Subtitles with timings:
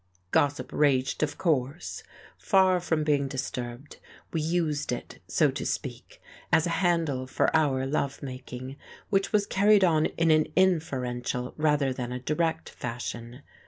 [0.31, 2.01] Gossip raged, of course.
[2.35, 3.97] Far from being disturbed,
[4.33, 6.19] we used it, so to speak,
[6.51, 8.77] as a handle for our love making,
[9.11, 13.43] which was carried on in an inferential rather than a direct fashion.